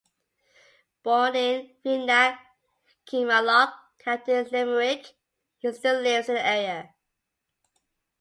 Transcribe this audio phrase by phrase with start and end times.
[1.03, 2.39] Born in Feenagh,
[3.05, 5.13] Kilmallock, County Limerick,
[5.59, 6.95] he still lives in the area.